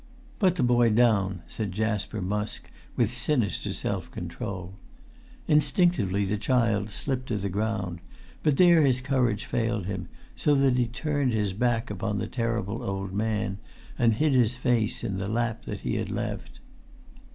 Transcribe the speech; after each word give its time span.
"Put 0.39 0.55
the 0.55 0.63
boy 0.63 0.89
down," 0.89 1.43
said 1.45 1.71
Jasper 1.71 2.23
Musk, 2.23 2.71
with 2.95 3.13
sinister 3.13 3.71
self 3.71 4.09
control. 4.09 4.73
Instinctively 5.47 6.25
the 6.25 6.39
child 6.39 6.89
slipped 6.89 7.27
to 7.27 7.37
the 7.37 7.49
ground; 7.51 7.99
but 8.41 8.57
there 8.57 8.81
his 8.81 8.99
courage 8.99 9.45
failed 9.45 9.85
him, 9.85 10.07
so 10.35 10.55
that 10.55 10.79
he 10.79 10.87
turned 10.87 11.33
his 11.33 11.53
back 11.53 11.91
upon 11.91 12.17
the 12.17 12.25
terrible 12.25 12.81
old 12.81 13.13
man, 13.13 13.59
and 13.95 14.13
hid 14.13 14.33
his 14.33 14.57
face 14.57 15.03
in 15.03 15.19
the 15.19 15.27
lap 15.27 15.65
that 15.65 15.81
he 15.81 15.97
had 15.97 16.09
left. 16.09 16.59